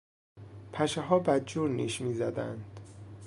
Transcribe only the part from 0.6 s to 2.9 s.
پشهها بدجور نیش میزدند.